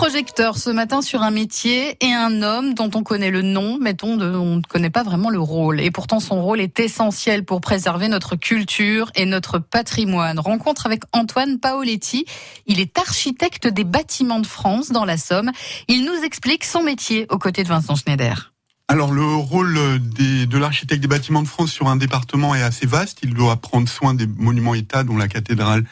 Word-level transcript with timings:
projecteur 0.00 0.56
ce 0.56 0.70
matin 0.70 1.02
sur 1.02 1.20
un 1.20 1.30
métier 1.30 1.94
et 2.00 2.14
un 2.14 2.40
homme 2.40 2.72
dont 2.72 2.90
on 2.94 3.02
connaît 3.02 3.30
le 3.30 3.42
nom, 3.42 3.76
mais 3.78 3.92
dont 3.92 4.18
on 4.18 4.56
ne 4.56 4.62
connaît 4.62 4.88
pas 4.88 5.02
vraiment 5.02 5.28
le 5.28 5.38
rôle. 5.38 5.78
Et 5.78 5.90
pourtant, 5.90 6.20
son 6.20 6.40
rôle 6.40 6.58
est 6.62 6.80
essentiel 6.80 7.44
pour 7.44 7.60
préserver 7.60 8.08
notre 8.08 8.34
culture 8.34 9.12
et 9.14 9.26
notre 9.26 9.58
patrimoine. 9.58 10.38
Rencontre 10.38 10.86
avec 10.86 11.02
Antoine 11.12 11.58
Paoletti. 11.58 12.24
Il 12.64 12.80
est 12.80 12.96
architecte 12.96 13.68
des 13.68 13.84
bâtiments 13.84 14.40
de 14.40 14.46
France 14.46 14.88
dans 14.88 15.04
la 15.04 15.18
Somme. 15.18 15.50
Il 15.86 16.06
nous 16.06 16.24
explique 16.24 16.64
son 16.64 16.82
métier 16.82 17.26
aux 17.28 17.36
côtés 17.36 17.62
de 17.62 17.68
Vincent 17.68 17.94
Schneider. 17.94 18.54
Alors 18.88 19.12
le 19.12 19.34
rôle 19.34 19.78
des, 20.00 20.46
de 20.46 20.56
l'architecte 20.56 21.02
des 21.02 21.08
bâtiments 21.08 21.42
de 21.42 21.46
France 21.46 21.72
sur 21.72 21.88
un 21.88 21.96
département 21.96 22.54
est 22.54 22.62
assez 22.62 22.86
vaste. 22.86 23.18
Il 23.22 23.34
doit 23.34 23.56
prendre 23.56 23.86
soin 23.86 24.14
des 24.14 24.26
monuments 24.26 24.74
État, 24.74 25.04
dont 25.04 25.18
la 25.18 25.28
cathédrale 25.28 25.84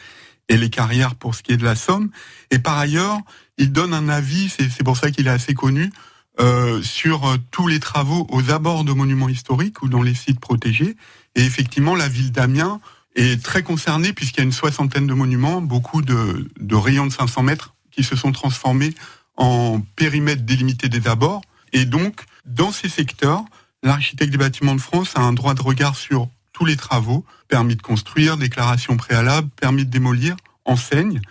et 0.49 0.57
les 0.57 0.69
carrières 0.69 1.15
pour 1.15 1.35
ce 1.35 1.43
qui 1.43 1.53
est 1.53 1.57
de 1.57 1.63
la 1.63 1.75
Somme. 1.75 2.09
Et 2.51 2.59
par 2.59 2.77
ailleurs, 2.77 3.17
il 3.57 3.71
donne 3.71 3.93
un 3.93 4.09
avis, 4.09 4.49
c'est 4.49 4.83
pour 4.83 4.97
ça 4.97 5.11
qu'il 5.11 5.27
est 5.27 5.31
assez 5.31 5.53
connu, 5.53 5.91
euh, 6.39 6.81
sur 6.81 7.25
euh, 7.27 7.37
tous 7.51 7.67
les 7.67 7.79
travaux 7.79 8.25
aux 8.29 8.49
abords 8.49 8.83
de 8.83 8.93
monuments 8.93 9.29
historiques 9.29 9.81
ou 9.81 9.89
dans 9.89 10.01
les 10.01 10.13
sites 10.15 10.39
protégés. 10.39 10.95
Et 11.35 11.41
effectivement, 11.41 11.95
la 11.95 12.07
ville 12.07 12.31
d'Amiens 12.31 12.79
est 13.15 13.43
très 13.43 13.61
concernée 13.61 14.13
puisqu'il 14.13 14.37
y 14.37 14.41
a 14.41 14.45
une 14.45 14.53
soixantaine 14.53 15.05
de 15.05 15.13
monuments, 15.13 15.61
beaucoup 15.61 16.01
de, 16.01 16.49
de 16.59 16.75
rayons 16.75 17.07
de 17.07 17.11
500 17.11 17.43
mètres 17.43 17.75
qui 17.91 18.03
se 18.03 18.15
sont 18.15 18.31
transformés 18.31 18.93
en 19.35 19.81
périmètre 19.95 20.43
délimité 20.43 20.87
des 20.87 21.07
abords. 21.07 21.41
Et 21.73 21.85
donc, 21.85 22.21
dans 22.45 22.71
ces 22.71 22.89
secteurs, 22.89 23.43
l'architecte 23.83 24.31
des 24.31 24.37
bâtiments 24.37 24.75
de 24.75 24.81
France 24.81 25.11
a 25.15 25.21
un 25.21 25.33
droit 25.33 25.53
de 25.53 25.61
regard 25.61 25.95
sur 25.95 26.29
tous 26.59 26.65
les 26.65 26.75
travaux, 26.75 27.23
permis 27.47 27.77
de 27.77 27.81
construire, 27.81 28.35
déclaration 28.35 28.97
préalable, 28.97 29.47
permis 29.55 29.85
de 29.85 29.89
démolir, 29.89 30.35
enseigne, 30.65 31.21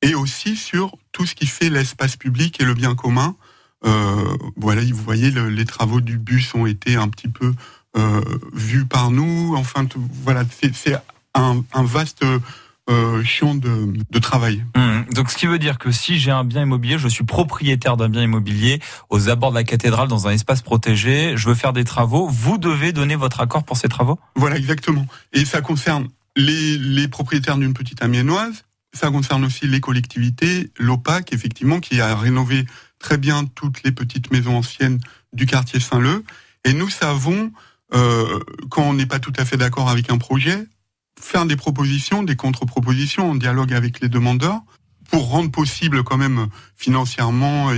et 0.00 0.14
aussi 0.14 0.56
sur 0.56 0.96
tout 1.12 1.26
ce 1.26 1.34
qui 1.34 1.46
fait 1.46 1.68
l'espace 1.68 2.16
public 2.16 2.58
et 2.58 2.64
le 2.64 2.72
bien 2.72 2.94
commun. 2.94 3.36
Euh, 3.84 4.36
voilà, 4.56 4.80
vous 4.80 5.02
voyez, 5.04 5.30
les 5.30 5.64
travaux 5.66 6.00
du 6.00 6.16
bus 6.16 6.54
ont 6.54 6.64
été 6.64 6.96
un 6.96 7.08
petit 7.08 7.28
peu 7.28 7.52
euh, 7.98 8.22
vus 8.54 8.86
par 8.86 9.10
nous. 9.10 9.54
Enfin, 9.58 9.86
voilà, 10.24 10.44
c'est 10.50 10.96
un, 11.34 11.62
un, 11.74 11.84
vaste 11.84 12.24
euh, 12.88 13.22
champ 13.24 13.54
de, 13.54 13.92
de 14.10 14.18
travail. 14.18 14.64
Mmh. 14.76 15.12
Donc, 15.14 15.30
ce 15.30 15.36
qui 15.36 15.46
veut 15.46 15.58
dire 15.58 15.78
que 15.78 15.90
si 15.90 16.18
j'ai 16.18 16.30
un 16.30 16.44
bien 16.44 16.62
immobilier, 16.62 16.98
je 16.98 17.08
suis 17.08 17.24
propriétaire 17.24 17.96
d'un 17.96 18.08
bien 18.08 18.22
immobilier 18.22 18.80
aux 19.10 19.28
abords 19.28 19.50
de 19.50 19.56
la 19.56 19.64
cathédrale 19.64 20.08
dans 20.08 20.26
un 20.26 20.32
espace 20.32 20.62
protégé, 20.62 21.36
je 21.36 21.48
veux 21.48 21.54
faire 21.54 21.72
des 21.72 21.84
travaux, 21.84 22.28
vous 22.28 22.58
devez 22.58 22.92
donner 22.92 23.16
votre 23.16 23.40
accord 23.40 23.64
pour 23.64 23.76
ces 23.76 23.88
travaux? 23.88 24.18
Voilà, 24.36 24.56
exactement. 24.56 25.06
Et 25.32 25.44
ça 25.44 25.60
concerne 25.60 26.08
les, 26.36 26.78
les 26.78 27.08
propriétaires 27.08 27.56
d'une 27.56 27.74
petite 27.74 28.02
amiénoise, 28.02 28.64
ça 28.94 29.10
concerne 29.10 29.44
aussi 29.44 29.66
les 29.66 29.80
collectivités, 29.80 30.70
l'OPAC, 30.78 31.32
effectivement, 31.32 31.80
qui 31.80 32.00
a 32.00 32.16
rénové 32.16 32.64
très 32.98 33.18
bien 33.18 33.44
toutes 33.44 33.82
les 33.82 33.92
petites 33.92 34.32
maisons 34.32 34.56
anciennes 34.56 34.98
du 35.32 35.46
quartier 35.46 35.78
Saint-Leu. 35.80 36.24
Et 36.64 36.72
nous 36.72 36.88
savons, 36.88 37.52
euh, 37.94 38.40
quand 38.70 38.82
on 38.82 38.94
n'est 38.94 39.06
pas 39.06 39.18
tout 39.18 39.32
à 39.36 39.44
fait 39.44 39.56
d'accord 39.56 39.88
avec 39.90 40.10
un 40.10 40.18
projet, 40.18 40.66
faire 41.20 41.46
des 41.46 41.56
propositions, 41.56 42.22
des 42.22 42.36
contre-propositions 42.36 43.30
en 43.30 43.34
dialogue 43.34 43.72
avec 43.72 44.00
les 44.00 44.08
demandeurs 44.08 44.62
pour 45.10 45.30
rendre 45.30 45.50
possible 45.50 46.04
quand 46.04 46.18
même 46.18 46.48
financièrement 46.76 47.72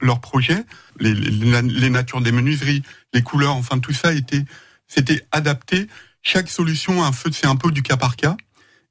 leur 0.00 0.20
projet, 0.20 0.64
les, 0.98 1.90
natures 1.90 2.22
des 2.22 2.32
menuiseries, 2.32 2.82
les 3.12 3.22
couleurs, 3.22 3.54
enfin 3.56 3.78
tout 3.78 3.92
ça 3.92 4.12
était, 4.14 4.44
c'était 4.86 5.22
adapté. 5.32 5.86
Chaque 6.22 6.48
solution, 6.48 7.04
un 7.04 7.12
feu, 7.12 7.30
c'est 7.32 7.46
un 7.46 7.56
peu 7.56 7.70
du 7.70 7.82
cas 7.82 7.96
par 7.96 8.16
cas. 8.16 8.36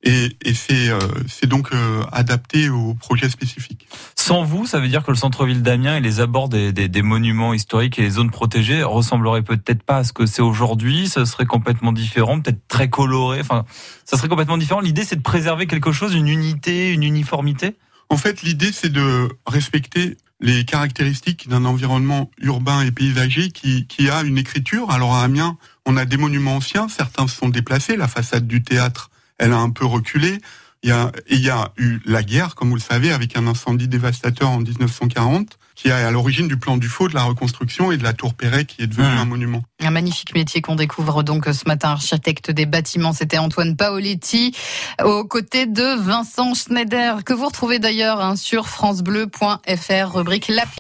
Et, 0.06 0.38
et 0.44 0.54
c'est 0.54 0.90
euh, 0.90 1.00
donc 1.48 1.74
euh, 1.74 2.04
adapté 2.12 2.70
au 2.70 2.94
projet 2.94 3.28
spécifique. 3.28 3.88
Sans 4.16 4.44
vous, 4.44 4.68
ça 4.68 4.80
veut 4.80 4.88
dire 4.88 5.04
que 5.04 5.10
le 5.10 5.18
centre-ville 5.18 5.64
d'Amiens 5.64 5.98
et 5.98 6.00
les 6.00 6.20
abords 6.20 6.48
des, 6.48 6.72
des, 6.72 6.88
des, 6.88 7.02
monuments 7.02 7.56
historiques 7.56 7.98
et 7.98 8.04
les 8.04 8.12
zones 8.12 8.30
protégées 8.30 8.84
ressembleraient 8.84 9.42
peut-être 9.42 9.82
pas 9.82 9.98
à 9.98 10.04
ce 10.04 10.14
que 10.14 10.28
c'est 10.28 10.44
aujourd'hui. 10.44 11.08
Ça 11.08 11.26
serait 11.26 11.48
complètement 11.48 11.92
différent, 11.92 12.40
peut-être 12.40 12.68
très 12.68 12.88
coloré. 12.88 13.40
Enfin, 13.42 13.66
ça 14.06 14.16
serait 14.18 14.30
complètement 14.30 14.60
différent. 14.60 14.80
L'idée, 14.80 15.04
c'est 15.04 15.16
de 15.16 15.22
préserver 15.22 15.66
quelque 15.66 15.92
chose, 15.92 16.14
une 16.14 16.28
unité, 16.28 16.94
une 16.94 17.04
uniformité? 17.04 17.76
En 18.10 18.18
fait, 18.18 18.44
l'idée, 18.44 18.72
c'est 18.72 18.92
de 18.92 19.30
respecter 19.48 20.18
les 20.40 20.66
caractéristiques 20.66 21.50
d'un 21.50 21.66
environnement 21.66 22.30
urbain 22.40 22.82
et 22.82 22.92
paysager 22.92 23.50
qui, 23.50 23.88
qui 23.88 24.10
a 24.10 24.22
une 24.22 24.38
écriture. 24.38 24.92
Alors 24.92 25.16
à 25.16 25.24
Amiens, 25.24 25.58
on 25.88 25.98
a 25.98 26.06
des 26.06 26.18
monuments 26.18 26.58
anciens, 26.58 26.88
certains 26.90 27.28
sont 27.28 27.50
déplacés. 27.50 27.96
La 27.96 28.08
façade 28.08 28.46
du 28.46 28.62
théâtre 28.62 29.10
elle 29.38 29.54
a 29.54 29.58
un 29.58 29.70
peu 29.70 29.86
reculé. 29.86 30.40
Il 30.84 30.90
y 30.90 30.92
a, 30.92 31.12
il 31.28 31.40
y 31.40 31.50
a 31.50 31.72
eu 31.78 32.00
la 32.06 32.22
guerre, 32.22 32.54
comme 32.54 32.70
vous 32.70 32.76
le 32.76 32.82
savez, 32.82 33.12
avec 33.12 33.36
un 33.36 33.48
incendie 33.48 33.88
dévastateur 33.88 34.52
en 34.52 34.60
1940, 34.60 35.58
qui 35.74 35.88
est 35.88 35.92
à 35.92 36.12
l'origine 36.12 36.48
du 36.48 36.58
plan 36.58 36.78
du 36.78 36.88
faux, 36.88 37.08
de 37.08 37.16
la 37.16 37.24
reconstruction 37.24 37.92
et 37.92 37.98
de 37.98 38.04
la 38.04 38.14
tour 38.14 38.36
Perret, 38.36 38.66
qui 38.66 38.84
est 38.84 38.88
devenu 38.88 39.08
mmh. 39.08 39.18
un 39.18 39.26
monument. 39.26 39.64
Un 39.82 39.90
magnifique 39.90 40.36
métier 40.36 40.62
qu'on 40.62 40.76
découvre 40.76 41.24
donc 41.24 41.46
ce 41.48 41.68
matin, 41.68 41.90
architecte 41.90 42.52
des 42.52 42.68
bâtiments. 42.68 43.14
C'était 43.14 43.40
Antoine 43.40 43.76
Paoletti, 43.76 44.56
aux 45.04 45.26
côtés 45.26 45.66
de 45.66 46.00
Vincent 46.00 46.54
Schneider, 46.54 47.24
que 47.24 47.34
vous 47.34 47.48
retrouvez 47.48 47.80
d'ailleurs 47.80 48.22
hein, 48.22 48.36
sur 48.36 48.70
francebleu.fr, 48.70 50.14
rubrique 50.14 50.50
La 50.50 50.68